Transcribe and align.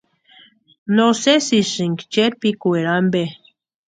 ¿No 0.95 1.05
sesisïnki 1.21 2.05
cherpikwaeri 2.13 2.89
ampe? 2.99 3.23